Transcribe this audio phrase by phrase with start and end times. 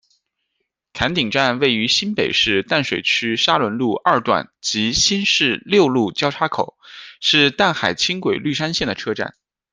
[0.95, 6.75] 崁顶站位于新北市淡水区沙仑路二段及新市六路交叉口，
[7.19, 9.35] 是淡海轻轨绿山线的车站。